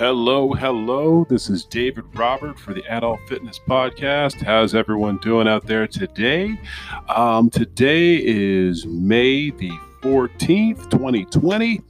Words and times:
Hello, 0.00 0.54
hello. 0.54 1.26
This 1.28 1.50
is 1.50 1.66
David 1.66 2.06
Robert 2.16 2.58
for 2.58 2.72
the 2.72 2.82
Adult 2.86 3.20
Fitness 3.28 3.60
Podcast. 3.68 4.40
How's 4.40 4.74
everyone 4.74 5.18
doing 5.18 5.46
out 5.46 5.66
there 5.66 5.86
today? 5.86 6.58
Um, 7.10 7.50
today 7.50 8.16
is 8.16 8.86
May 8.86 9.50
the 9.50 9.68
14th, 10.00 10.90
2020. 10.90 11.82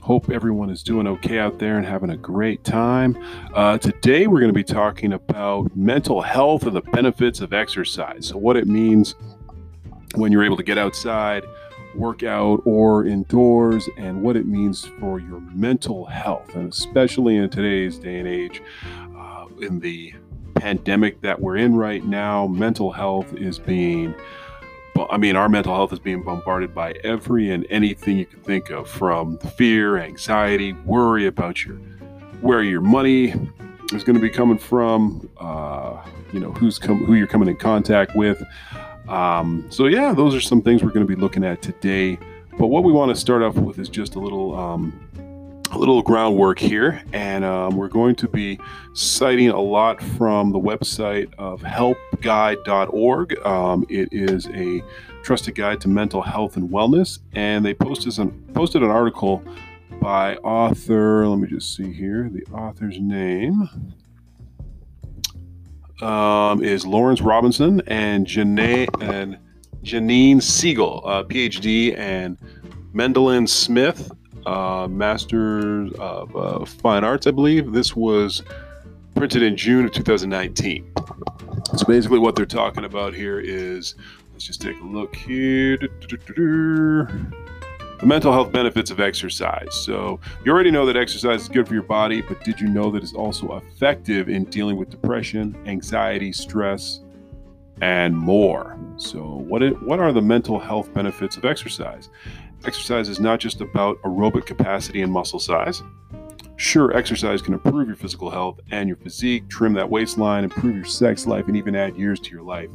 Hope 0.00 0.30
everyone 0.30 0.68
is 0.68 0.82
doing 0.82 1.06
okay 1.06 1.38
out 1.38 1.60
there 1.60 1.76
and 1.76 1.86
having 1.86 2.10
a 2.10 2.16
great 2.16 2.64
time. 2.64 3.16
Uh, 3.54 3.78
today, 3.78 4.26
we're 4.26 4.40
going 4.40 4.52
to 4.52 4.52
be 4.52 4.64
talking 4.64 5.12
about 5.12 5.76
mental 5.76 6.22
health 6.22 6.64
and 6.64 6.74
the 6.74 6.82
benefits 6.82 7.40
of 7.40 7.52
exercise. 7.52 8.26
So, 8.26 8.36
what 8.36 8.56
it 8.56 8.66
means 8.66 9.14
when 10.16 10.32
you're 10.32 10.44
able 10.44 10.56
to 10.56 10.64
get 10.64 10.76
outside 10.76 11.44
workout 11.96 12.62
or 12.64 13.06
indoors 13.06 13.88
and 13.96 14.22
what 14.22 14.36
it 14.36 14.46
means 14.46 14.84
for 15.00 15.20
your 15.20 15.40
mental 15.40 16.04
health. 16.06 16.54
And 16.54 16.72
especially 16.72 17.36
in 17.36 17.48
today's 17.50 17.98
day 17.98 18.18
and 18.18 18.28
age, 18.28 18.62
uh, 19.16 19.46
in 19.60 19.80
the 19.80 20.14
pandemic 20.54 21.20
that 21.22 21.40
we're 21.40 21.56
in 21.56 21.76
right 21.76 22.04
now, 22.04 22.46
mental 22.46 22.92
health 22.92 23.34
is 23.34 23.58
being 23.58 24.14
I 25.10 25.16
mean, 25.16 25.34
our 25.34 25.48
mental 25.48 25.74
health 25.74 25.92
is 25.92 25.98
being 25.98 26.22
bombarded 26.22 26.72
by 26.72 26.92
every 27.02 27.50
and 27.50 27.66
anything 27.68 28.16
you 28.16 28.26
can 28.26 28.40
think 28.40 28.70
of 28.70 28.88
from 28.88 29.38
fear, 29.38 29.98
anxiety, 29.98 30.72
worry 30.72 31.26
about 31.26 31.64
your 31.64 31.76
where 32.40 32.62
your 32.62 32.80
money 32.80 33.34
is 33.92 34.04
going 34.04 34.14
to 34.14 34.20
be 34.20 34.30
coming 34.30 34.58
from, 34.58 35.28
uh, 35.38 36.04
you 36.32 36.40
know, 36.40 36.52
who's 36.52 36.78
come, 36.78 37.04
who 37.04 37.14
you're 37.14 37.26
coming 37.26 37.48
in 37.48 37.56
contact 37.56 38.14
with, 38.14 38.42
um, 39.08 39.66
so 39.70 39.86
yeah, 39.86 40.12
those 40.12 40.34
are 40.34 40.40
some 40.40 40.62
things 40.62 40.82
we're 40.82 40.90
going 40.90 41.06
to 41.06 41.14
be 41.14 41.20
looking 41.20 41.44
at 41.44 41.62
today. 41.62 42.18
But 42.58 42.68
what 42.68 42.84
we 42.84 42.92
want 42.92 43.14
to 43.14 43.20
start 43.20 43.42
off 43.42 43.56
with 43.56 43.78
is 43.78 43.88
just 43.88 44.14
a 44.14 44.20
little 44.20 44.56
um, 44.56 44.98
a 45.72 45.78
little 45.78 46.02
groundwork 46.02 46.58
here, 46.58 47.02
and 47.12 47.44
um, 47.44 47.76
we're 47.76 47.88
going 47.88 48.14
to 48.16 48.28
be 48.28 48.60
citing 48.92 49.50
a 49.50 49.60
lot 49.60 50.00
from 50.00 50.52
the 50.52 50.58
website 50.58 51.32
of 51.36 51.62
helpguide.org. 51.62 53.38
Um, 53.44 53.84
it 53.88 54.08
is 54.12 54.46
a 54.48 54.82
trusted 55.22 55.56
guide 55.56 55.80
to 55.80 55.88
mental 55.88 56.22
health 56.22 56.56
and 56.56 56.70
wellness, 56.70 57.18
and 57.32 57.64
they 57.64 57.74
posted 57.74 58.16
an, 58.18 58.30
posted 58.54 58.82
an 58.82 58.90
article 58.90 59.42
by 60.00 60.36
author. 60.36 61.26
Let 61.26 61.40
me 61.40 61.48
just 61.48 61.74
see 61.74 61.92
here 61.92 62.30
the 62.30 62.44
author's 62.52 63.00
name 63.00 63.68
um, 66.02 66.62
is 66.62 66.86
Lawrence 66.86 67.20
Robinson 67.20 67.82
and 67.86 68.26
Janae 68.26 68.88
and 69.02 69.38
Janine 69.82 70.36
Segal, 70.36 71.02
uh, 71.04 71.24
PhD, 71.24 71.96
and 71.98 72.38
Mendelin 72.94 73.48
Smith, 73.48 74.10
uh, 74.46 74.88
Master 74.88 75.86
of 76.00 76.34
uh, 76.36 76.64
Fine 76.64 77.04
Arts, 77.04 77.26
I 77.26 77.30
believe. 77.30 77.72
This 77.72 77.94
was 77.94 78.42
printed 79.14 79.42
in 79.42 79.56
June 79.56 79.84
of 79.84 79.92
2019. 79.92 80.90
So 81.76 81.86
basically, 81.86 82.18
what 82.18 82.36
they're 82.36 82.46
talking 82.46 82.84
about 82.84 83.14
here 83.14 83.40
is 83.40 83.94
let's 84.32 84.44
just 84.44 84.60
take 84.62 84.80
a 84.80 84.84
look 84.84 85.14
here 85.14 85.78
the 88.04 88.08
mental 88.08 88.32
health 88.34 88.52
benefits 88.52 88.90
of 88.90 89.00
exercise. 89.00 89.74
So, 89.74 90.20
you 90.44 90.52
already 90.52 90.70
know 90.70 90.84
that 90.84 90.94
exercise 90.94 91.40
is 91.40 91.48
good 91.48 91.66
for 91.66 91.72
your 91.72 91.84
body, 91.84 92.20
but 92.20 92.44
did 92.44 92.60
you 92.60 92.68
know 92.68 92.90
that 92.90 93.02
it's 93.02 93.14
also 93.14 93.56
effective 93.56 94.28
in 94.28 94.44
dealing 94.44 94.76
with 94.76 94.90
depression, 94.90 95.56
anxiety, 95.64 96.30
stress, 96.30 97.00
and 97.80 98.14
more? 98.14 98.78
So, 98.98 99.22
what 99.48 99.62
it, 99.62 99.82
what 99.82 100.00
are 100.00 100.12
the 100.12 100.20
mental 100.20 100.58
health 100.58 100.92
benefits 100.92 101.38
of 101.38 101.46
exercise? 101.46 102.10
Exercise 102.66 103.08
is 103.08 103.20
not 103.20 103.40
just 103.40 103.62
about 103.62 103.96
aerobic 104.02 104.44
capacity 104.44 105.00
and 105.00 105.10
muscle 105.10 105.40
size. 105.40 105.82
Sure, 106.56 106.94
exercise 106.94 107.40
can 107.40 107.54
improve 107.54 107.86
your 107.86 107.96
physical 107.96 108.28
health 108.28 108.60
and 108.70 108.86
your 108.86 108.98
physique, 108.98 109.48
trim 109.48 109.72
that 109.72 109.88
waistline, 109.88 110.44
improve 110.44 110.76
your 110.76 110.84
sex 110.84 111.26
life, 111.26 111.48
and 111.48 111.56
even 111.56 111.74
add 111.74 111.96
years 111.96 112.20
to 112.20 112.30
your 112.32 112.42
life. 112.42 112.68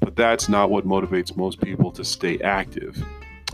But 0.00 0.16
that's 0.16 0.48
not 0.48 0.70
what 0.70 0.86
motivates 0.86 1.36
most 1.36 1.60
people 1.60 1.92
to 1.92 2.02
stay 2.02 2.38
active. 2.38 2.96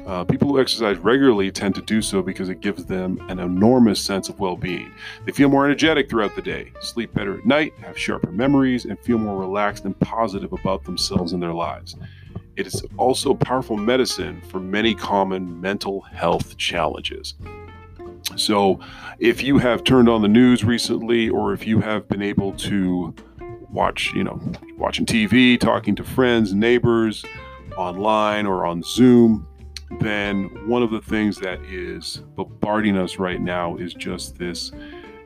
Uh, 0.07 0.25
people 0.25 0.49
who 0.49 0.61
exercise 0.61 0.97
regularly 0.99 1.51
tend 1.51 1.75
to 1.75 1.83
do 1.83 2.01
so 2.01 2.23
because 2.23 2.49
it 2.49 2.61
gives 2.61 2.85
them 2.87 3.21
an 3.29 3.39
enormous 3.39 4.01
sense 4.01 4.29
of 4.29 4.39
well 4.41 4.57
being. 4.57 4.91
They 5.27 5.33
feel 5.33 5.49
more 5.49 5.65
energetic 5.65 6.09
throughout 6.09 6.35
the 6.35 6.43
day, 6.43 6.73
sleep 6.81 7.13
better 7.13 7.39
at 7.39 7.45
night, 7.45 7.75
have 7.83 7.99
sharper 7.99 8.31
memories, 8.31 8.85
and 8.87 8.99
feel 9.01 9.19
more 9.19 9.39
relaxed 9.39 9.85
and 9.85 9.99
positive 10.01 10.53
about 10.53 10.85
themselves 10.85 11.33
and 11.33 11.43
their 11.43 11.53
lives. 11.53 11.97
It 12.57 12.67
is 12.67 12.83
also 12.97 13.35
powerful 13.35 13.77
medicine 13.77 14.41
for 14.49 14.61
many 14.61 14.95
common 14.95 15.61
mental 15.61 16.01
health 16.01 16.57
challenges. 16.57 17.35
So, 18.37 18.81
if 19.19 19.43
you 19.43 19.59
have 19.59 19.83
turned 19.85 20.09
on 20.09 20.23
the 20.23 20.29
news 20.29 20.65
recently, 20.65 21.29
or 21.29 21.53
if 21.53 21.67
you 21.67 21.81
have 21.81 22.09
been 22.09 22.23
able 22.23 22.53
to 22.53 23.15
watch, 23.71 24.13
you 24.15 24.25
know, 24.25 24.41
watching 24.77 25.07
TV, 25.07 25.59
talking 25.59 25.95
to 25.97 26.05
friends, 26.05 26.53
neighbors, 26.53 27.25
online, 27.77 28.47
or 28.47 28.67
on 28.67 28.83
Zoom, 28.83 29.47
then 29.99 30.45
one 30.69 30.83
of 30.83 30.91
the 30.91 31.01
things 31.01 31.39
that 31.39 31.61
is 31.63 32.23
bombarding 32.37 32.97
us 32.97 33.19
right 33.19 33.41
now 33.41 33.77
is 33.77 33.95
just 33.95 34.39
this 34.39 34.73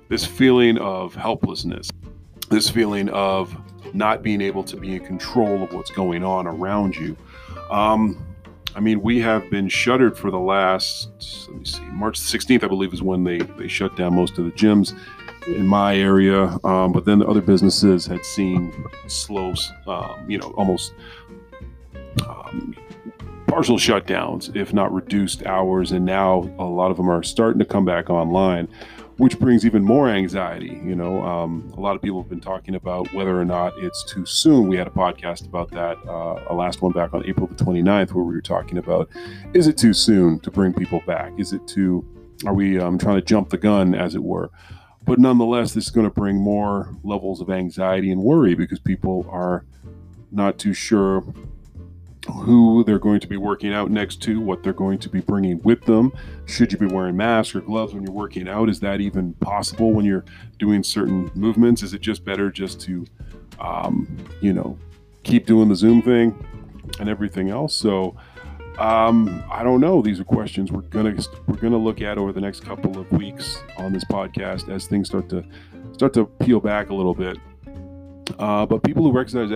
this 0.08 0.24
feeling 0.24 0.78
of 0.78 1.14
helplessness 1.14 1.90
this 2.50 2.68
feeling 2.68 3.08
of 3.10 3.56
not 3.94 4.22
being 4.22 4.40
able 4.40 4.62
to 4.62 4.76
be 4.76 4.96
in 4.96 5.04
control 5.04 5.62
of 5.62 5.72
what's 5.72 5.90
going 5.90 6.22
on 6.22 6.46
around 6.46 6.94
you. 6.94 7.16
Um, 7.70 8.24
i 8.76 8.80
mean 8.80 9.00
we 9.02 9.20
have 9.20 9.48
been 9.50 9.68
shuttered 9.68 10.18
for 10.18 10.32
the 10.32 10.38
last 10.38 11.08
let 11.48 11.58
me 11.58 11.64
see 11.64 11.80
march 11.92 12.18
16th 12.18 12.64
i 12.64 12.66
believe 12.66 12.92
is 12.92 13.02
when 13.02 13.22
they 13.22 13.38
they 13.38 13.68
shut 13.68 13.96
down 13.96 14.12
most 14.12 14.36
of 14.36 14.44
the 14.44 14.50
gyms 14.50 14.98
in 15.46 15.66
my 15.66 15.96
area. 15.96 16.58
Um, 16.64 16.92
but 16.92 17.04
then 17.04 17.18
the 17.18 17.26
other 17.26 17.40
businesses 17.40 18.06
had 18.06 18.24
seen 18.24 18.72
slow 19.06 19.54
um, 19.86 20.24
you 20.28 20.38
know 20.38 20.52
almost 20.56 20.92
um, 22.26 22.74
partial 23.54 23.76
shutdowns, 23.76 24.54
if 24.56 24.72
not 24.72 24.92
reduced 24.92 25.46
hours, 25.46 25.92
and 25.92 26.04
now 26.04 26.38
a 26.58 26.64
lot 26.64 26.90
of 26.90 26.96
them 26.96 27.08
are 27.08 27.22
starting 27.22 27.60
to 27.60 27.64
come 27.64 27.84
back 27.84 28.10
online, 28.10 28.66
which 29.18 29.38
brings 29.38 29.64
even 29.64 29.84
more 29.84 30.08
anxiety. 30.08 30.80
You 30.84 30.96
know, 30.96 31.22
um, 31.22 31.72
a 31.76 31.80
lot 31.80 31.94
of 31.94 32.02
people 32.02 32.20
have 32.20 32.28
been 32.28 32.40
talking 32.40 32.74
about 32.74 33.12
whether 33.14 33.40
or 33.40 33.44
not 33.44 33.72
it's 33.78 34.02
too 34.12 34.26
soon. 34.26 34.66
We 34.66 34.76
had 34.76 34.88
a 34.88 34.90
podcast 34.90 35.46
about 35.46 35.70
that, 35.70 35.98
uh, 36.04 36.42
a 36.48 36.52
last 36.52 36.82
one 36.82 36.90
back 36.90 37.14
on 37.14 37.24
April 37.26 37.46
the 37.46 37.54
29th, 37.54 38.12
where 38.12 38.24
we 38.24 38.34
were 38.34 38.40
talking 38.40 38.76
about 38.76 39.08
is 39.52 39.68
it 39.68 39.78
too 39.78 39.94
soon 39.94 40.40
to 40.40 40.50
bring 40.50 40.74
people 40.74 41.00
back? 41.06 41.32
Is 41.38 41.52
it 41.52 41.64
too, 41.68 42.04
are 42.44 42.54
we 42.54 42.80
um, 42.80 42.98
trying 42.98 43.20
to 43.20 43.22
jump 43.22 43.50
the 43.50 43.56
gun, 43.56 43.94
as 43.94 44.16
it 44.16 44.24
were? 44.24 44.50
But 45.04 45.20
nonetheless, 45.20 45.74
this 45.74 45.84
is 45.84 45.90
going 45.90 46.08
to 46.08 46.12
bring 46.12 46.40
more 46.40 46.92
levels 47.04 47.40
of 47.40 47.50
anxiety 47.50 48.10
and 48.10 48.20
worry 48.20 48.56
because 48.56 48.80
people 48.80 49.28
are 49.30 49.64
not 50.32 50.58
too 50.58 50.74
sure 50.74 51.22
who 52.32 52.84
they're 52.84 52.98
going 52.98 53.20
to 53.20 53.26
be 53.26 53.36
working 53.36 53.72
out 53.72 53.90
next 53.90 54.22
to, 54.22 54.40
what 54.40 54.62
they're 54.62 54.72
going 54.72 54.98
to 54.98 55.08
be 55.08 55.20
bringing 55.20 55.60
with 55.62 55.84
them. 55.84 56.12
Should 56.46 56.72
you 56.72 56.78
be 56.78 56.86
wearing 56.86 57.16
masks 57.16 57.54
or 57.54 57.60
gloves 57.60 57.92
when 57.92 58.02
you're 58.02 58.14
working 58.14 58.48
out? 58.48 58.68
Is 58.68 58.80
that 58.80 59.00
even 59.00 59.34
possible 59.34 59.92
when 59.92 60.04
you're 60.04 60.24
doing 60.58 60.82
certain 60.82 61.30
movements? 61.34 61.82
Is 61.82 61.92
it 61.92 62.00
just 62.00 62.24
better 62.24 62.50
just 62.50 62.80
to, 62.82 63.04
um, 63.60 64.16
you 64.40 64.52
know, 64.52 64.78
keep 65.22 65.46
doing 65.46 65.68
the 65.68 65.76
Zoom 65.76 66.00
thing 66.00 66.34
and 66.98 67.08
everything 67.08 67.50
else? 67.50 67.74
So, 67.74 68.16
um, 68.78 69.44
I 69.50 69.62
don't 69.62 69.80
know. 69.80 70.02
These 70.02 70.18
are 70.18 70.24
questions 70.24 70.72
we're 70.72 70.80
gonna 70.82 71.14
we're 71.46 71.56
gonna 71.56 71.78
look 71.78 72.00
at 72.00 72.18
over 72.18 72.32
the 72.32 72.40
next 72.40 72.64
couple 72.64 72.98
of 72.98 73.10
weeks 73.12 73.62
on 73.76 73.92
this 73.92 74.04
podcast 74.04 74.68
as 74.68 74.86
things 74.86 75.08
start 75.08 75.28
to 75.28 75.44
start 75.92 76.12
to 76.14 76.24
peel 76.24 76.58
back 76.58 76.90
a 76.90 76.94
little 76.94 77.14
bit. 77.14 77.38
Uh, 78.38 78.66
but 78.66 78.82
people 78.82 79.08
who 79.08 79.20
exercise 79.20 79.52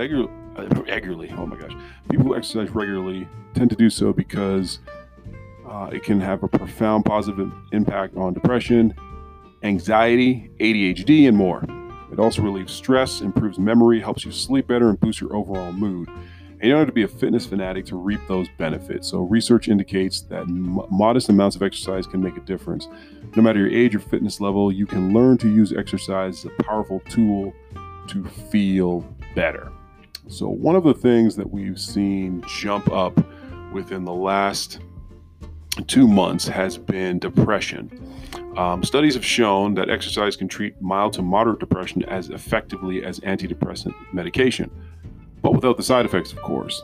regularly, 0.66 1.32
oh 1.36 1.46
my 1.46 1.56
gosh, 1.56 1.72
people 2.10 2.26
who 2.26 2.36
exercise 2.36 2.70
regularly 2.70 3.28
tend 3.54 3.70
to 3.70 3.76
do 3.76 3.90
so 3.90 4.12
because 4.12 4.80
uh, 5.68 5.90
it 5.92 6.02
can 6.02 6.20
have 6.20 6.42
a 6.42 6.48
profound 6.48 7.04
positive 7.04 7.52
impact 7.72 8.16
on 8.16 8.32
depression, 8.32 8.94
anxiety, 9.62 10.50
ADHD, 10.60 11.28
and 11.28 11.36
more. 11.36 11.64
It 12.10 12.18
also 12.18 12.42
relieves 12.42 12.72
stress, 12.72 13.20
improves 13.20 13.58
memory, 13.58 14.00
helps 14.00 14.24
you 14.24 14.32
sleep 14.32 14.66
better, 14.66 14.88
and 14.88 14.98
boosts 14.98 15.20
your 15.20 15.34
overall 15.36 15.72
mood. 15.72 16.08
And 16.08 16.64
you 16.64 16.70
don't 16.70 16.80
have 16.80 16.88
to 16.88 16.92
be 16.92 17.04
a 17.04 17.08
fitness 17.08 17.46
fanatic 17.46 17.86
to 17.86 17.96
reap 17.96 18.20
those 18.26 18.48
benefits. 18.58 19.08
So, 19.08 19.20
research 19.20 19.68
indicates 19.68 20.22
that 20.22 20.42
m- 20.42 20.80
modest 20.90 21.28
amounts 21.28 21.54
of 21.54 21.62
exercise 21.62 22.06
can 22.06 22.20
make 22.20 22.36
a 22.36 22.40
difference. 22.40 22.88
No 23.36 23.42
matter 23.42 23.60
your 23.60 23.70
age 23.70 23.94
or 23.94 24.00
fitness 24.00 24.40
level, 24.40 24.72
you 24.72 24.86
can 24.86 25.12
learn 25.12 25.38
to 25.38 25.48
use 25.48 25.72
exercise 25.72 26.44
as 26.44 26.50
a 26.58 26.62
powerful 26.64 27.00
tool 27.08 27.52
to 28.08 28.24
feel 28.24 29.00
better. 29.36 29.70
So, 30.28 30.46
one 30.46 30.76
of 30.76 30.84
the 30.84 30.92
things 30.92 31.36
that 31.36 31.50
we've 31.50 31.80
seen 31.80 32.44
jump 32.46 32.92
up 32.92 33.18
within 33.72 34.04
the 34.04 34.12
last 34.12 34.80
two 35.86 36.06
months 36.06 36.46
has 36.46 36.76
been 36.76 37.18
depression. 37.18 37.90
Um, 38.58 38.82
studies 38.82 39.14
have 39.14 39.24
shown 39.24 39.74
that 39.74 39.88
exercise 39.88 40.36
can 40.36 40.46
treat 40.46 40.80
mild 40.82 41.14
to 41.14 41.22
moderate 41.22 41.60
depression 41.60 42.02
as 42.04 42.28
effectively 42.28 43.04
as 43.04 43.20
antidepressant 43.20 43.94
medication, 44.12 44.70
but 45.40 45.54
without 45.54 45.78
the 45.78 45.82
side 45.82 46.04
effects, 46.04 46.32
of 46.32 46.42
course. 46.42 46.82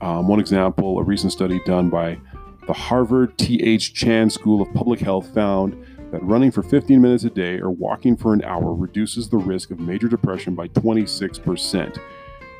Um, 0.00 0.26
one 0.26 0.40
example, 0.40 0.98
a 0.98 1.02
recent 1.02 1.32
study 1.32 1.60
done 1.66 1.90
by 1.90 2.18
the 2.66 2.72
Harvard 2.72 3.36
T.H. 3.36 3.92
Chan 3.92 4.30
School 4.30 4.62
of 4.62 4.72
Public 4.72 5.00
Health 5.00 5.32
found 5.34 5.74
that 6.10 6.22
running 6.22 6.50
for 6.50 6.62
15 6.62 7.00
minutes 7.02 7.24
a 7.24 7.30
day 7.30 7.58
or 7.58 7.70
walking 7.70 8.16
for 8.16 8.32
an 8.32 8.42
hour 8.44 8.72
reduces 8.72 9.28
the 9.28 9.36
risk 9.36 9.70
of 9.70 9.78
major 9.78 10.08
depression 10.08 10.54
by 10.54 10.68
26%. 10.68 11.98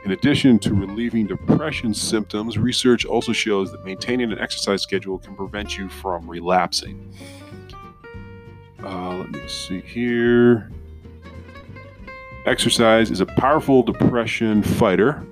In 0.09 0.13
addition 0.13 0.59
to 0.61 0.73
relieving 0.73 1.27
depression 1.27 1.93
symptoms, 1.93 2.57
research 2.57 3.05
also 3.05 3.31
shows 3.35 3.71
that 3.73 3.85
maintaining 3.85 4.33
an 4.33 4.39
exercise 4.39 4.81
schedule 4.81 5.19
can 5.19 5.37
prevent 5.37 5.77
you 5.77 5.91
from 5.91 6.27
relapsing. 6.27 7.13
Uh, 8.83 9.17
let 9.19 9.31
me 9.31 9.47
see 9.47 9.83
here. 9.83 10.73
Exercise 12.47 13.11
is 13.11 13.21
a 13.21 13.27
powerful 13.27 13.83
depression 13.83 14.63
fighter 14.63 15.27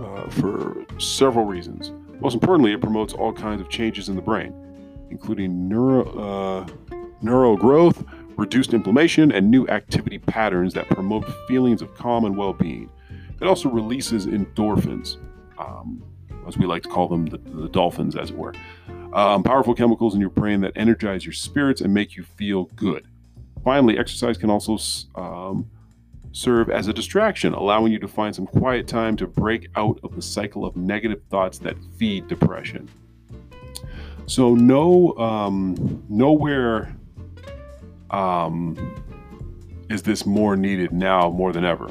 uh, 0.00 0.30
for 0.30 0.84
several 0.98 1.44
reasons. 1.44 1.92
Most 2.20 2.34
importantly, 2.34 2.72
it 2.72 2.80
promotes 2.80 3.12
all 3.12 3.32
kinds 3.32 3.60
of 3.60 3.68
changes 3.68 4.08
in 4.08 4.16
the 4.16 4.22
brain, 4.22 4.52
including 5.10 5.68
neuro, 5.68 6.08
uh, 6.18 6.66
neural 7.22 7.56
growth, 7.56 8.04
reduced 8.36 8.74
inflammation, 8.74 9.30
and 9.30 9.48
new 9.48 9.64
activity 9.68 10.18
patterns 10.18 10.74
that 10.74 10.88
promote 10.88 11.24
feelings 11.46 11.82
of 11.82 11.94
calm 11.94 12.24
and 12.24 12.36
well 12.36 12.52
being. 12.52 12.90
It 13.40 13.46
also 13.46 13.68
releases 13.68 14.26
endorphins, 14.26 15.16
um, 15.58 16.02
as 16.46 16.56
we 16.56 16.66
like 16.66 16.82
to 16.84 16.88
call 16.88 17.08
them, 17.08 17.26
the, 17.26 17.38
the 17.38 17.68
dolphins, 17.68 18.16
as 18.16 18.30
it 18.30 18.36
were. 18.36 18.54
Um, 19.12 19.42
powerful 19.42 19.74
chemicals 19.74 20.14
in 20.14 20.20
your 20.20 20.30
brain 20.30 20.60
that 20.62 20.72
energize 20.76 21.24
your 21.24 21.32
spirits 21.32 21.80
and 21.80 21.92
make 21.92 22.16
you 22.16 22.22
feel 22.22 22.64
good. 22.76 23.06
Finally, 23.64 23.98
exercise 23.98 24.36
can 24.38 24.50
also 24.50 24.78
um, 25.14 25.68
serve 26.32 26.70
as 26.70 26.86
a 26.86 26.92
distraction, 26.92 27.52
allowing 27.52 27.92
you 27.92 27.98
to 27.98 28.08
find 28.08 28.34
some 28.34 28.46
quiet 28.46 28.86
time 28.86 29.16
to 29.16 29.26
break 29.26 29.68
out 29.74 29.98
of 30.02 30.14
the 30.14 30.22
cycle 30.22 30.64
of 30.64 30.76
negative 30.76 31.20
thoughts 31.30 31.58
that 31.58 31.76
feed 31.98 32.28
depression. 32.28 32.88
So, 34.26 34.54
no, 34.54 35.16
um, 35.18 36.04
nowhere 36.08 36.94
um, 38.10 39.02
is 39.88 40.02
this 40.02 40.26
more 40.26 40.56
needed 40.56 40.92
now 40.92 41.30
more 41.30 41.52
than 41.52 41.64
ever. 41.64 41.90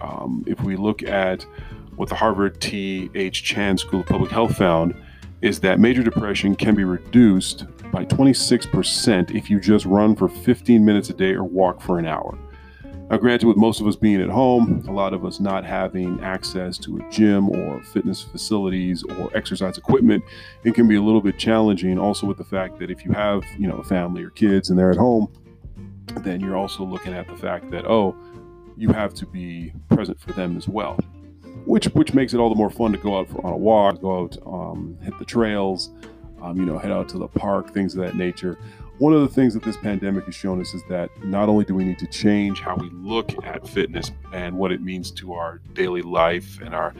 Um, 0.00 0.44
if 0.46 0.62
we 0.62 0.76
look 0.76 1.02
at 1.02 1.46
what 1.96 2.08
the 2.08 2.14
Harvard 2.14 2.60
T. 2.60 3.10
H. 3.14 3.42
Chan 3.42 3.78
School 3.78 4.00
of 4.00 4.06
Public 4.06 4.30
Health 4.30 4.56
found, 4.56 4.94
is 5.42 5.60
that 5.60 5.78
major 5.78 6.02
depression 6.02 6.56
can 6.56 6.74
be 6.74 6.84
reduced 6.84 7.66
by 7.92 8.04
26% 8.06 9.34
if 9.34 9.50
you 9.50 9.60
just 9.60 9.84
run 9.84 10.16
for 10.16 10.28
15 10.28 10.84
minutes 10.84 11.10
a 11.10 11.14
day 11.14 11.34
or 11.34 11.44
walk 11.44 11.80
for 11.80 11.98
an 11.98 12.06
hour. 12.06 12.36
Now, 13.10 13.18
granted, 13.18 13.46
with 13.46 13.58
most 13.58 13.80
of 13.80 13.86
us 13.86 13.96
being 13.96 14.22
at 14.22 14.30
home, 14.30 14.82
a 14.88 14.90
lot 14.90 15.12
of 15.12 15.26
us 15.26 15.38
not 15.38 15.64
having 15.64 16.18
access 16.24 16.78
to 16.78 16.96
a 16.96 17.10
gym 17.10 17.50
or 17.50 17.82
fitness 17.84 18.22
facilities 18.22 19.02
or 19.02 19.30
exercise 19.36 19.76
equipment, 19.76 20.24
it 20.64 20.74
can 20.74 20.88
be 20.88 20.96
a 20.96 21.02
little 21.02 21.20
bit 21.20 21.38
challenging. 21.38 21.98
Also, 21.98 22.26
with 22.26 22.38
the 22.38 22.44
fact 22.44 22.78
that 22.78 22.90
if 22.90 23.04
you 23.04 23.12
have, 23.12 23.44
you 23.58 23.68
know, 23.68 23.76
a 23.76 23.84
family 23.84 24.22
or 24.22 24.30
kids 24.30 24.70
and 24.70 24.78
they're 24.78 24.90
at 24.90 24.96
home, 24.96 25.30
then 26.22 26.40
you're 26.40 26.56
also 26.56 26.82
looking 26.84 27.12
at 27.12 27.26
the 27.28 27.36
fact 27.36 27.70
that, 27.70 27.84
oh, 27.84 28.16
you 28.76 28.90
have 28.92 29.14
to 29.14 29.26
be 29.26 29.72
present 29.88 30.20
for 30.20 30.32
them 30.32 30.56
as 30.56 30.68
well, 30.68 30.98
which 31.64 31.86
which 31.86 32.14
makes 32.14 32.34
it 32.34 32.38
all 32.38 32.48
the 32.48 32.54
more 32.54 32.70
fun 32.70 32.92
to 32.92 32.98
go 32.98 33.18
out 33.18 33.28
for, 33.28 33.44
on 33.46 33.52
a 33.52 33.56
walk, 33.56 34.00
go 34.00 34.22
out, 34.22 34.36
um, 34.46 34.98
hit 35.02 35.18
the 35.18 35.24
trails, 35.24 35.90
um, 36.42 36.56
you 36.56 36.64
know, 36.64 36.78
head 36.78 36.92
out 36.92 37.08
to 37.10 37.18
the 37.18 37.28
park, 37.28 37.72
things 37.72 37.94
of 37.94 38.00
that 38.00 38.16
nature. 38.16 38.58
One 38.98 39.12
of 39.12 39.22
the 39.22 39.28
things 39.28 39.54
that 39.54 39.64
this 39.64 39.76
pandemic 39.76 40.24
has 40.26 40.36
shown 40.36 40.60
us 40.60 40.72
is 40.72 40.82
that 40.88 41.10
not 41.24 41.48
only 41.48 41.64
do 41.64 41.74
we 41.74 41.84
need 41.84 41.98
to 41.98 42.06
change 42.06 42.60
how 42.60 42.76
we 42.76 42.88
look 42.90 43.32
at 43.44 43.66
fitness 43.66 44.12
and 44.32 44.56
what 44.56 44.70
it 44.70 44.82
means 44.82 45.10
to 45.12 45.32
our 45.32 45.60
daily 45.72 46.02
life 46.02 46.60
and 46.60 46.74
our 46.74 46.94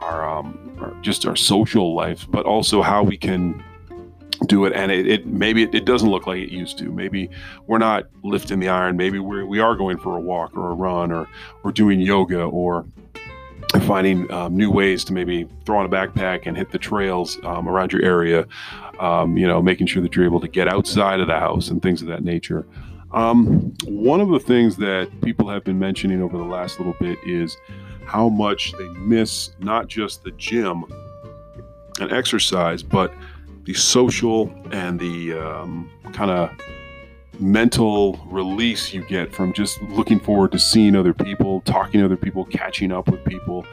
our, 0.00 0.28
um, 0.28 0.76
our 0.80 0.94
just 1.02 1.26
our 1.26 1.36
social 1.36 1.94
life, 1.94 2.26
but 2.30 2.44
also 2.46 2.82
how 2.82 3.02
we 3.02 3.16
can 3.16 3.62
do 4.46 4.64
it 4.64 4.72
and 4.72 4.90
it, 4.92 5.06
it 5.06 5.26
maybe 5.26 5.62
it, 5.62 5.74
it, 5.74 5.84
doesn't 5.84 6.10
look 6.10 6.26
like 6.26 6.38
it 6.38 6.50
used 6.50 6.78
to 6.78 6.90
maybe 6.92 7.28
we're 7.66 7.78
not 7.78 8.04
lifting 8.22 8.60
the 8.60 8.68
iron 8.68 8.96
maybe 8.96 9.18
we're, 9.18 9.46
we 9.46 9.60
are 9.60 9.74
going 9.76 9.98
for 9.98 10.16
a 10.16 10.20
walk 10.20 10.56
or 10.56 10.70
a 10.70 10.74
run 10.74 11.12
or 11.12 11.28
or 11.64 11.72
doing 11.72 12.00
yoga 12.00 12.42
or 12.42 12.86
finding 13.82 14.30
um, 14.32 14.56
new 14.56 14.70
ways 14.70 15.04
to 15.04 15.12
maybe 15.12 15.46
throw 15.64 15.78
on 15.78 15.86
a 15.86 15.88
backpack 15.88 16.46
and 16.46 16.56
hit 16.56 16.70
the 16.70 16.78
trails 16.78 17.38
um, 17.44 17.68
around 17.68 17.92
your 17.92 18.02
area 18.02 18.46
um, 19.00 19.36
you 19.36 19.46
know, 19.46 19.62
making 19.62 19.86
sure 19.86 20.02
that 20.02 20.14
you're 20.16 20.24
able 20.24 20.40
to 20.40 20.48
get 20.48 20.68
outside 20.68 21.20
of 21.20 21.26
the 21.26 21.38
house 21.38 21.68
and 21.68 21.82
things 21.82 22.02
of 22.02 22.08
that 22.08 22.24
nature. 22.24 22.66
Um, 23.12 23.74
one 23.84 24.20
of 24.20 24.28
the 24.28 24.40
things 24.40 24.76
that 24.76 25.10
people 25.22 25.48
have 25.48 25.64
been 25.64 25.78
mentioning 25.78 26.22
over 26.22 26.36
the 26.36 26.44
last 26.44 26.78
little 26.78 26.96
bit 27.00 27.18
is 27.26 27.56
how 28.04 28.28
much 28.28 28.72
they 28.72 28.88
miss 28.88 29.50
not 29.58 29.88
just 29.88 30.22
the 30.22 30.32
gym 30.32 30.84
and 32.00 32.12
exercise, 32.12 32.82
but 32.82 33.12
the 33.66 33.74
social 33.74 34.50
and 34.70 34.98
the 34.98 35.34
um, 35.34 35.90
kind 36.12 36.30
of 36.30 36.50
mental 37.38 38.18
release 38.26 38.94
you 38.94 39.04
get 39.04 39.32
from 39.32 39.52
just 39.52 39.82
looking 39.82 40.18
forward 40.18 40.52
to 40.52 40.58
seeing 40.58 40.96
other 40.96 41.12
people, 41.12 41.60
talking 41.62 42.00
to 42.00 42.06
other 42.06 42.16
people, 42.16 42.44
catching 42.46 42.92
up 42.92 43.08
with 43.08 43.22
people. 43.24 43.66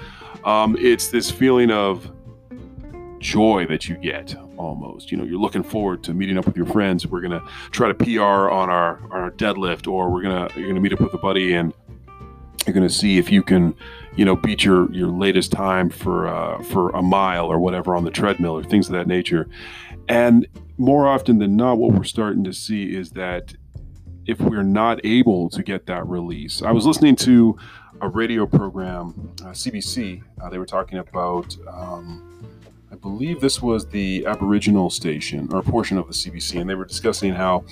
Um, 0.43 0.75
it's 0.79 1.07
this 1.07 1.31
feeling 1.31 1.71
of 1.71 2.11
joy 3.19 3.65
that 3.67 3.87
you 3.87 3.95
get 3.95 4.35
almost. 4.57 5.11
You 5.11 5.17
know, 5.17 5.23
you're 5.23 5.39
looking 5.39 5.63
forward 5.63 6.03
to 6.03 6.13
meeting 6.13 6.37
up 6.37 6.45
with 6.45 6.57
your 6.57 6.65
friends. 6.65 7.07
We're 7.07 7.21
gonna 7.21 7.43
try 7.71 7.91
to 7.91 7.93
PR 7.93 8.49
on 8.49 8.69
our 8.69 8.97
on 9.05 9.11
our 9.11 9.31
deadlift, 9.31 9.87
or 9.87 10.09
we're 10.09 10.23
gonna 10.23 10.49
you're 10.55 10.67
gonna 10.67 10.81
meet 10.81 10.93
up 10.93 10.99
with 10.99 11.13
a 11.13 11.19
buddy 11.19 11.53
and 11.53 11.71
you're 12.65 12.73
gonna 12.73 12.89
see 12.89 13.17
if 13.17 13.31
you 13.31 13.43
can, 13.43 13.75
you 14.15 14.25
know, 14.25 14.35
beat 14.35 14.63
your 14.63 14.91
your 14.91 15.07
latest 15.07 15.51
time 15.51 15.89
for 15.89 16.27
uh, 16.27 16.61
for 16.63 16.89
a 16.91 17.01
mile 17.01 17.47
or 17.47 17.59
whatever 17.59 17.95
on 17.95 18.03
the 18.03 18.11
treadmill 18.11 18.57
or 18.57 18.63
things 18.63 18.87
of 18.87 18.93
that 18.93 19.07
nature. 19.07 19.47
And 20.07 20.47
more 20.77 21.07
often 21.07 21.39
than 21.39 21.55
not, 21.55 21.77
what 21.77 21.93
we're 21.93 22.03
starting 22.03 22.43
to 22.43 22.53
see 22.53 22.95
is 22.95 23.11
that 23.11 23.53
if 24.25 24.39
we're 24.39 24.63
not 24.63 25.05
able 25.05 25.49
to 25.49 25.63
get 25.63 25.85
that 25.87 26.07
release, 26.07 26.61
I 26.61 26.71
was 26.71 26.85
listening 26.85 27.15
to 27.17 27.57
a 28.01 28.09
radio 28.09 28.45
program, 28.45 29.33
uh, 29.41 29.47
CBC. 29.49 30.23
Uh, 30.41 30.49
they 30.49 30.57
were 30.57 30.65
talking 30.65 30.99
about. 30.99 31.55
Um, 31.67 32.29
I 32.91 32.95
believe 32.95 33.41
this 33.41 33.59
was 33.59 33.87
the 33.87 34.23
Aboriginal 34.27 34.91
station 34.91 35.49
or 35.51 35.59
a 35.59 35.63
portion 35.63 35.97
of 35.97 36.05
the 36.05 36.13
CBC, 36.13 36.61
and 36.61 36.69
they 36.69 36.75
were 36.75 36.85
discussing 36.85 37.33
how 37.33 37.65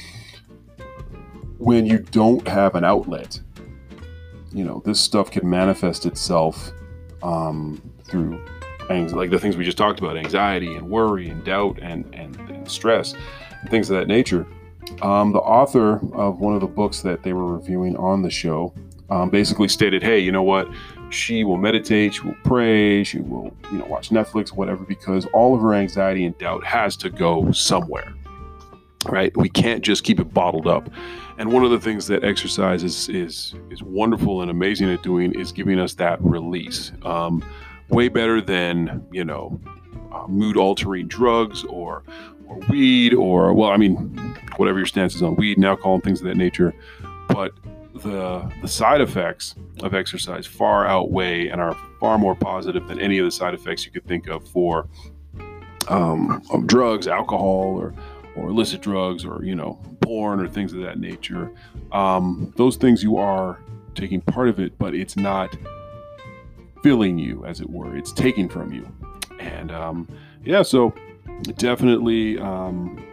when 1.62 1.86
you 1.86 2.00
don't 2.00 2.48
have 2.48 2.74
an 2.74 2.84
outlet, 2.84 3.40
you 4.54 4.64
know, 4.64 4.82
this 4.86 5.00
stuff 5.00 5.32
can 5.32 5.50
manifest 5.50 6.06
itself 6.06 6.72
um, 7.24 7.82
through 8.04 8.44
like 8.90 9.30
the 9.30 9.40
things 9.40 9.56
we 9.56 9.64
just 9.64 9.78
talked 9.78 10.00
about 10.00 10.18
anxiety 10.18 10.76
and 10.76 10.90
worry 10.90 11.30
and 11.30 11.46
doubt 11.46 11.80
and, 11.82 12.14
and, 12.14 12.38
and 12.50 12.70
stress 12.70 13.14
and 13.62 13.70
things 13.70 13.90
of 13.90 13.98
that 13.98 14.10
nature. 14.10 14.46
Um, 15.02 15.32
the 15.32 15.40
author 15.40 16.02
of 16.14 16.42
one 16.42 16.56
of 16.56 16.60
the 16.60 16.68
books 16.68 17.02
that 17.04 17.24
they 17.24 17.32
were 17.32 17.56
reviewing 17.56 17.96
on 17.96 18.22
the 18.22 18.30
show 18.30 18.74
um, 19.10 19.30
basically 19.30 19.70
stated, 19.70 20.04
hey, 20.04 20.20
you 20.20 20.34
know 20.34 20.44
what? 20.44 20.68
she 21.12 21.44
will 21.44 21.58
meditate, 21.58 22.16
she 22.16 22.22
will 22.22 22.36
pray, 22.44 23.04
she 23.04 23.20
will, 23.20 23.54
you 23.72 23.78
know, 23.78 23.86
watch 23.86 24.10
Netflix, 24.10 24.50
whatever, 24.50 24.84
because 24.84 25.26
all 25.34 25.54
of 25.54 25.62
her 25.62 25.74
anxiety 25.74 26.26
and 26.26 26.38
doubt 26.38 26.64
has 26.64 26.96
to 26.98 27.10
go 27.10 27.52
somewhere. 27.52 28.14
Right? 29.06 29.36
We 29.36 29.50
can't 29.50 29.84
just 29.84 30.04
keep 30.04 30.20
it 30.20 30.34
bottled 30.34 30.68
up. 30.68 30.90
And 31.42 31.52
one 31.52 31.64
of 31.64 31.72
the 31.72 31.80
things 31.80 32.06
that 32.06 32.24
exercise 32.24 32.84
is 32.84 33.10
is 33.10 33.56
is 33.72 33.82
wonderful 33.82 34.44
and 34.44 34.52
amazing 34.52 34.92
at 34.92 35.02
doing 35.02 35.34
is 35.34 35.52
giving 35.52 35.80
us 35.80 35.96
that 35.96 36.24
release. 36.24 36.92
Um, 37.02 37.44
way 37.90 38.10
better 38.10 38.42
than 38.42 39.04
you 39.12 39.26
know 39.26 39.60
uh, 40.14 40.28
mood 40.28 40.56
altering 40.56 41.08
drugs 41.08 41.64
or 41.64 42.04
or 42.46 42.60
weed 42.70 43.16
or 43.16 43.56
well, 43.56 43.72
I 43.72 43.78
mean, 43.78 43.96
whatever 44.58 44.78
your 44.78 44.86
stance 44.86 45.16
is 45.16 45.24
on 45.24 45.36
weed 45.36 45.58
and 45.58 45.66
alcohol 45.66 45.96
and 45.96 46.04
things 46.04 46.22
of 46.22 46.28
that 46.28 46.38
nature. 46.38 46.76
But 47.30 47.54
the 47.96 48.48
the 48.62 48.68
side 48.68 49.02
effects 49.02 49.56
of 49.82 49.96
exercise 49.96 50.46
far 50.46 50.86
outweigh 50.86 51.48
and 51.48 51.60
are 51.60 51.76
far 52.00 52.20
more 52.20 52.36
positive 52.36 52.88
than 52.88 53.00
any 53.00 53.18
of 53.18 53.26
the 53.26 53.32
side 53.32 53.56
effects 53.56 53.84
you 53.84 53.92
could 53.92 54.06
think 54.06 54.28
of 54.28 54.48
for 54.48 54.88
um, 55.88 56.44
of 56.52 56.68
drugs, 56.68 57.08
alcohol, 57.08 57.80
or 57.80 57.96
or 58.36 58.50
illicit 58.50 58.82
drugs, 58.82 59.26
or 59.26 59.44
you 59.44 59.56
know, 59.56 59.80
porn, 60.02 60.40
or 60.40 60.48
things 60.48 60.74
of 60.74 60.82
that 60.82 61.00
nature. 61.00 61.52
Um, 61.92 62.54
those 62.58 62.78
things 62.78 63.04
you 63.04 63.18
are 63.18 63.60
taking 63.96 64.22
part 64.22 64.50
of 64.50 64.60
it, 64.60 64.78
but 64.78 64.96
it's 64.96 65.18
not 65.18 65.56
filling 66.84 67.18
you, 67.18 67.46
as 67.46 67.62
it 67.62 67.70
were. 67.70 67.96
It's 67.96 68.12
taking 68.12 68.50
from 68.50 68.72
you, 68.74 68.88
and 69.40 69.72
um, 69.72 70.08
yeah, 70.44 70.62
so 70.62 70.94
definitely 71.58 72.40
um, 72.40 73.06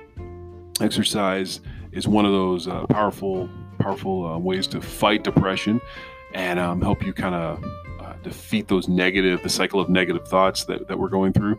exercise 0.80 1.60
is 1.92 2.06
one 2.06 2.24
of 2.24 2.32
those 2.32 2.68
uh, 2.68 2.86
powerful 2.86 3.48
powerful 3.78 4.26
uh, 4.26 4.38
ways 4.38 4.66
to 4.66 4.80
fight 4.80 5.24
depression 5.24 5.80
and 6.34 6.58
um, 6.58 6.80
help 6.80 7.04
you 7.04 7.12
kind 7.12 7.34
of 7.34 7.64
uh, 8.00 8.12
defeat 8.22 8.68
those 8.68 8.88
negative, 8.88 9.42
the 9.42 9.48
cycle 9.48 9.80
of 9.80 9.88
negative 9.88 10.26
thoughts 10.28 10.64
that, 10.64 10.88
that 10.88 10.98
we're 10.98 11.08
going 11.08 11.32
through. 11.32 11.58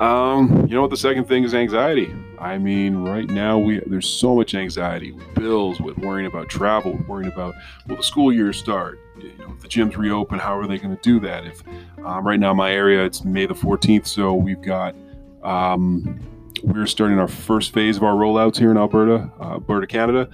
Um, 0.00 0.66
you 0.68 0.74
know 0.74 0.82
what? 0.82 0.90
The 0.90 0.96
second 0.96 1.24
thing 1.24 1.42
is 1.42 1.54
anxiety. 1.54 2.14
I 2.38 2.56
mean, 2.56 2.98
right 2.98 3.28
now 3.28 3.58
we 3.58 3.80
there's 3.86 4.08
so 4.08 4.36
much 4.36 4.54
anxiety 4.54 5.10
with 5.10 5.34
bills, 5.34 5.80
with 5.80 5.98
worrying 5.98 6.26
about 6.26 6.48
travel, 6.48 6.98
worrying 7.08 7.32
about 7.32 7.54
will 7.88 7.96
the 7.96 8.02
school 8.02 8.32
year 8.32 8.52
start? 8.52 9.00
You 9.18 9.32
know, 9.38 9.52
if 9.52 9.60
the 9.60 9.68
gyms 9.68 9.96
reopen, 9.96 10.38
how 10.38 10.56
are 10.56 10.68
they 10.68 10.78
going 10.78 10.96
to 10.96 11.02
do 11.02 11.18
that? 11.20 11.46
If 11.46 11.64
um, 12.04 12.24
right 12.24 12.38
now 12.38 12.54
my 12.54 12.70
area 12.70 13.04
it's 13.04 13.24
May 13.24 13.46
the 13.46 13.54
14th, 13.54 14.06
so 14.06 14.34
we've 14.34 14.62
got 14.62 14.94
um, 15.42 16.20
we're 16.62 16.86
starting 16.86 17.18
our 17.18 17.28
first 17.28 17.72
phase 17.72 17.96
of 17.96 18.04
our 18.04 18.14
rollouts 18.14 18.56
here 18.56 18.70
in 18.70 18.76
Alberta, 18.76 19.30
uh, 19.40 19.54
Alberta, 19.54 19.86
Canada. 19.86 20.28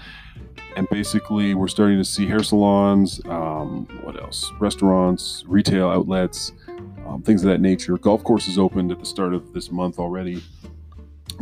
And 0.77 0.89
basically, 0.89 1.55
we're 1.55 1.69
starting 1.69 1.99
to 1.99 2.05
see 2.05 2.27
hair 2.27 2.43
salons, 2.43 3.21
um, 3.27 3.87
what 4.03 4.21
else? 4.21 4.51
Restaurants, 4.59 5.45
retail 5.47 5.89
outlets, 5.89 6.53
um, 7.07 7.23
things 7.23 7.43
of 7.43 7.51
that 7.51 7.61
nature. 7.61 7.97
Golf 7.99 8.25
courses 8.25 8.59
opened 8.59 8.91
at 8.91 8.99
the 8.99 9.07
start 9.07 9.35
of 9.35 9.53
this 9.53 9.71
month 9.71 9.99
already, 9.99 10.43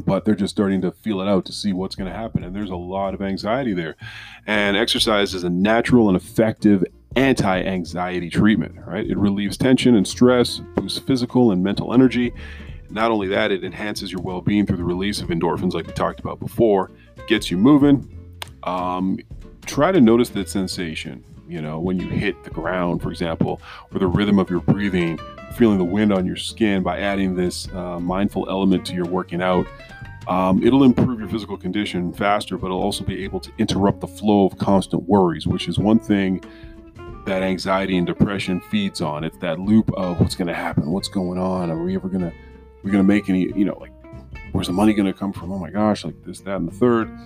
but 0.04 0.24
they're 0.24 0.34
just 0.34 0.54
starting 0.54 0.80
to 0.82 0.92
feel 0.92 1.20
it 1.20 1.28
out 1.28 1.44
to 1.46 1.52
see 1.52 1.72
what's 1.72 1.94
going 1.94 2.10
to 2.10 2.16
happen. 2.16 2.44
And 2.44 2.54
there's 2.54 2.70
a 2.70 2.76
lot 2.76 3.14
of 3.14 3.22
anxiety 3.22 3.74
there. 3.74 3.96
And 4.46 4.76
exercise 4.76 5.34
is 5.34 5.44
a 5.44 5.50
natural 5.50 6.08
and 6.08 6.16
effective 6.16 6.84
anti 7.16 7.62
anxiety 7.62 8.30
treatment, 8.30 8.76
right? 8.86 9.06
It 9.06 9.16
relieves 9.16 9.56
tension 9.56 9.94
and 9.96 10.06
stress, 10.06 10.60
boosts 10.74 10.98
physical 10.98 11.52
and 11.52 11.62
mental 11.62 11.92
energy. 11.92 12.32
Not 12.90 13.10
only 13.10 13.28
that, 13.28 13.50
it 13.50 13.64
enhances 13.64 14.12
your 14.12 14.20
well 14.22 14.40
being 14.40 14.66
through 14.66 14.76
the 14.76 14.84
release 14.84 15.20
of 15.20 15.28
endorphins, 15.28 15.72
like 15.72 15.86
we 15.86 15.92
talked 15.92 16.20
about 16.20 16.40
before, 16.40 16.90
gets 17.26 17.50
you 17.50 17.56
moving. 17.56 18.08
Um, 18.64 19.18
try 19.66 19.92
to 19.92 20.00
notice 20.00 20.28
that 20.30 20.48
sensation, 20.48 21.24
you 21.48 21.60
know, 21.60 21.80
when 21.80 21.98
you 21.98 22.08
hit 22.08 22.44
the 22.44 22.50
ground, 22.50 23.02
for 23.02 23.10
example, 23.10 23.60
or 23.92 23.98
the 23.98 24.06
rhythm 24.06 24.38
of 24.38 24.50
your 24.50 24.60
breathing, 24.60 25.18
feeling 25.52 25.78
the 25.78 25.84
wind 25.84 26.12
on 26.12 26.26
your 26.26 26.36
skin 26.36 26.82
by 26.82 26.98
adding 26.98 27.34
this 27.34 27.68
uh, 27.72 27.98
mindful 28.00 28.48
element 28.48 28.86
to 28.86 28.94
your 28.94 29.06
working 29.06 29.42
out. 29.42 29.66
Um, 30.28 30.64
it'll 30.64 30.84
improve 30.84 31.18
your 31.18 31.28
physical 31.28 31.56
condition 31.56 32.12
faster, 32.12 32.56
but 32.56 32.66
it'll 32.66 32.82
also 32.82 33.04
be 33.04 33.24
able 33.24 33.40
to 33.40 33.50
interrupt 33.58 34.00
the 34.00 34.06
flow 34.06 34.46
of 34.46 34.56
constant 34.58 35.08
worries, 35.08 35.46
which 35.46 35.68
is 35.68 35.78
one 35.78 35.98
thing 35.98 36.42
that 37.26 37.42
anxiety 37.42 37.96
and 37.96 38.06
depression 38.06 38.60
feeds 38.60 39.00
on. 39.00 39.24
It's 39.24 39.38
that 39.38 39.58
loop 39.58 39.92
of 39.94 40.20
what's 40.20 40.34
going 40.34 40.48
to 40.48 40.54
happen, 40.54 40.90
what's 40.90 41.08
going 41.08 41.38
on, 41.38 41.70
are 41.70 41.82
we 41.82 41.94
ever 41.94 42.08
going 42.08 42.22
to 42.22 42.32
we're 42.82 42.90
going 42.90 43.04
to 43.04 43.08
make 43.08 43.28
any, 43.28 43.52
you 43.56 43.64
know, 43.64 43.78
like, 43.78 43.92
where's 44.52 44.66
the 44.66 44.72
money 44.72 44.92
going 44.92 45.06
to 45.06 45.16
come 45.16 45.32
from? 45.32 45.52
Oh 45.52 45.58
my 45.58 45.70
gosh, 45.70 46.04
like 46.04 46.20
this, 46.24 46.40
that, 46.40 46.56
and 46.56 46.66
the 46.66 46.72
third. 46.72 47.16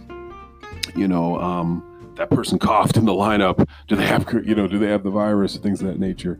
You 0.94 1.08
know, 1.08 1.40
um, 1.40 2.14
that 2.16 2.30
person 2.30 2.58
coughed 2.58 2.96
in 2.96 3.04
the 3.04 3.12
lineup. 3.12 3.66
Do 3.88 3.96
they 3.96 4.06
have, 4.06 4.30
you 4.44 4.54
know, 4.54 4.66
do 4.66 4.78
they 4.78 4.88
have 4.88 5.02
the 5.02 5.10
virus? 5.10 5.56
Things 5.56 5.80
of 5.80 5.88
that 5.88 5.98
nature. 5.98 6.38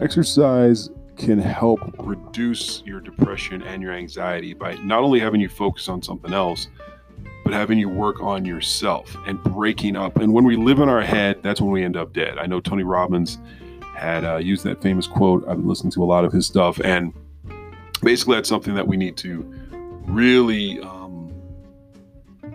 Exercise 0.00 0.88
can 1.16 1.38
help 1.38 1.80
reduce 1.98 2.82
your 2.84 3.00
depression 3.00 3.62
and 3.62 3.82
your 3.82 3.92
anxiety 3.92 4.54
by 4.54 4.74
not 4.76 5.02
only 5.02 5.20
having 5.20 5.40
you 5.40 5.48
focus 5.48 5.88
on 5.88 6.02
something 6.02 6.32
else, 6.32 6.68
but 7.44 7.52
having 7.52 7.78
you 7.78 7.88
work 7.88 8.20
on 8.20 8.44
yourself 8.44 9.16
and 9.26 9.42
breaking 9.42 9.96
up. 9.96 10.16
And 10.16 10.32
when 10.32 10.44
we 10.44 10.56
live 10.56 10.80
in 10.80 10.88
our 10.88 11.02
head, 11.02 11.42
that's 11.42 11.60
when 11.60 11.70
we 11.70 11.84
end 11.84 11.96
up 11.96 12.12
dead. 12.12 12.38
I 12.38 12.46
know 12.46 12.60
Tony 12.60 12.82
Robbins 12.82 13.38
had 13.94 14.24
uh, 14.24 14.36
used 14.36 14.64
that 14.64 14.82
famous 14.82 15.06
quote. 15.06 15.46
I've 15.46 15.58
been 15.58 15.68
listening 15.68 15.92
to 15.92 16.02
a 16.02 16.06
lot 16.06 16.24
of 16.24 16.32
his 16.32 16.46
stuff, 16.46 16.80
and 16.82 17.12
basically 18.02 18.36
that's 18.36 18.48
something 18.48 18.74
that 18.74 18.86
we 18.86 18.96
need 18.96 19.16
to 19.18 19.42
really 20.06 20.80
um, 20.80 21.32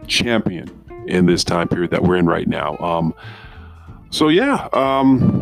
champion 0.08 0.70
in 1.08 1.25
this 1.25 1.44
time 1.44 1.68
period 1.68 1.92
that 1.92 2.04
we're 2.04 2.18
in 2.18 2.25
right 2.25 2.48
now. 2.48 2.78
Um, 2.78 3.13
so 4.10 4.28
yeah, 4.28 4.68
um, 4.74 5.38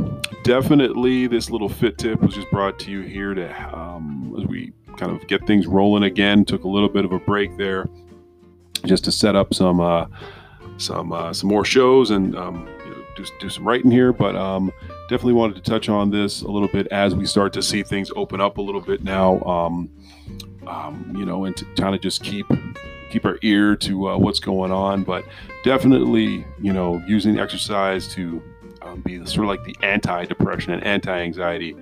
definitely 0.48 1.28
this 1.28 1.50
little 1.50 1.68
fit 1.68 1.98
tip 1.98 2.22
was 2.22 2.34
just 2.34 2.50
brought 2.50 2.80
to 2.80 2.90
you 2.90 3.02
here 3.02 3.34
to 3.34 3.78
um, 3.78 4.34
as 4.40 4.48
we 4.48 4.72
kind 4.96 5.12
of 5.12 5.28
get 5.28 5.46
things 5.46 5.68
rolling 5.68 6.04
again. 6.04 6.46
Took 6.46 6.64
a 6.64 6.70
little 6.70 6.88
bit 6.88 7.04
of 7.04 7.12
a 7.12 7.20
break 7.20 7.58
there, 7.58 7.90
just 8.86 9.04
to 9.04 9.12
set 9.12 9.36
up 9.36 9.54
some 9.54 9.82
uh, 9.82 10.06
some 10.78 11.12
uh, 11.12 11.34
some 11.34 11.50
more 11.50 11.66
shows 11.66 12.12
and 12.12 12.34
um, 12.38 12.66
you 12.86 12.92
know, 12.92 13.04
do, 13.18 13.26
do 13.42 13.50
some 13.50 13.68
writing 13.68 13.92
here. 13.92 14.14
But 14.14 14.38
um, 14.38 14.72
definitely 15.10 15.34
wanted 15.34 15.58
to 15.58 15.70
touch 15.70 15.90
on 15.90 16.12
this 16.12 16.44
a 16.44 16.48
little 16.48 16.70
bit 16.70 16.88
as 16.88 17.14
we 17.14 17.26
start 17.26 17.52
to 17.54 17.62
see 17.62 17.84
things 17.84 18.10
open 18.16 18.40
up 18.40 18.58
a 18.58 18.62
little 18.62 18.82
bit 18.82 19.04
now. 19.04 19.42
Um, 19.42 19.90
um, 20.66 21.14
you 21.18 21.26
know, 21.26 21.44
and 21.44 21.58
to 21.58 21.66
kind 21.76 21.94
of 21.94 22.00
just 22.00 22.24
keep 22.24 22.46
keep 23.12 23.26
our 23.26 23.38
ear 23.42 23.76
to 23.76 24.10
uh, 24.10 24.18
what's 24.18 24.40
going 24.40 24.72
on. 24.72 25.04
But 25.04 25.26
definitely, 25.66 26.46
you 26.62 26.72
know, 26.72 27.04
using 27.06 27.38
exercise 27.38 28.08
to 28.16 28.42
um, 28.88 29.02
be 29.02 29.18
sort 29.26 29.40
of 29.40 29.48
like 29.48 29.64
the 29.64 29.76
anti-depression 29.86 30.74
and 30.74 30.84
anti-anxiety 30.84 31.76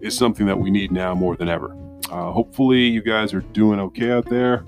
is 0.00 0.16
something 0.16 0.46
that 0.46 0.58
we 0.58 0.70
need 0.70 0.92
now 0.92 1.14
more 1.14 1.36
than 1.36 1.48
ever. 1.48 1.76
Uh, 2.10 2.30
hopefully, 2.30 2.80
you 2.80 3.02
guys 3.02 3.34
are 3.34 3.40
doing 3.40 3.80
okay 3.80 4.10
out 4.10 4.28
there, 4.28 4.64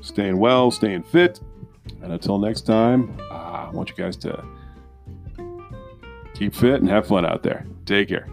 staying 0.00 0.38
well, 0.38 0.70
staying 0.70 1.02
fit. 1.02 1.40
And 2.02 2.12
until 2.12 2.38
next 2.38 2.62
time, 2.62 3.16
uh, 3.30 3.68
I 3.68 3.70
want 3.72 3.90
you 3.90 3.96
guys 3.96 4.16
to 4.18 4.44
keep 6.34 6.54
fit 6.54 6.80
and 6.80 6.88
have 6.88 7.06
fun 7.06 7.26
out 7.26 7.42
there. 7.42 7.66
Take 7.86 8.08
care. 8.08 8.28